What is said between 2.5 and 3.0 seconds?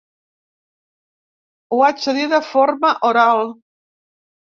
forma